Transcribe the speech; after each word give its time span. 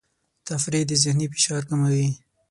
تفریح 0.47 0.83
د 0.87 0.91
ذهني 1.03 1.25
فشار 1.33 1.61
کموي. 1.69 2.07